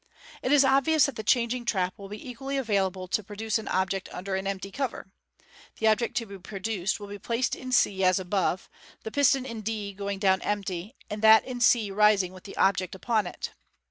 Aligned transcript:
It 0.41 0.51
is 0.51 0.65
obvious 0.65 1.05
that 1.05 1.15
the 1.15 1.21
changing 1.23 1.63
trap 1.63 1.93
will 1.95 2.09
be 2.09 2.27
equally 2.27 2.57
available 2.57 3.07
to 3.09 3.23
produce 3.23 3.59
an 3.59 3.67
object 3.67 4.09
under 4.11 4.33
an 4.35 4.47
empty 4.47 4.71
cover. 4.71 5.11
The 5.77 5.87
object 5.89 6.17
to 6.17 6.25
be 6.25 6.39
produced 6.39 6.99
will 6.99 7.05
be 7.05 7.19
placed 7.19 7.53
in 7.55 7.71
c 7.71 8.03
as 8.03 8.17
above, 8.17 8.67
the 9.03 9.11
piston 9.11 9.45
in 9.45 9.61
d 9.61 9.93
going 9.93 10.17
down 10.17 10.41
empty, 10.41 10.95
and 11.07 11.21
that 11.21 11.45
in 11.45 11.61
c 11.61 11.91
rising 11.91 12.33
with 12.33 12.45
the 12.45 12.57
object 12.57 12.95
upon 12.95 13.27
it. 13.27 13.51